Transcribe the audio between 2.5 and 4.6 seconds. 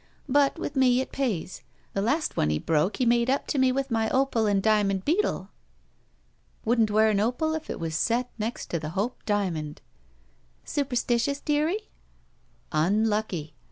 broke he made up to me with my opal and